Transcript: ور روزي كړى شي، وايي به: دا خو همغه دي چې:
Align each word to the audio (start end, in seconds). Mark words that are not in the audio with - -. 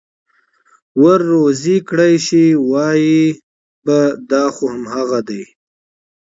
ور 1.01 1.19
روزي 1.33 1.77
كړى 1.89 2.11
شي، 2.27 2.45
وايي 2.71 3.21
به: 3.85 3.99
دا 4.29 4.43
خو 4.55 4.65
همغه 4.73 5.19
دي 5.29 5.41
چې: 5.49 5.53